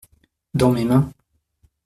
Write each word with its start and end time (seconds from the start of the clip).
Dans 0.55 0.71
mes 0.71 0.83
mains. 0.83 1.13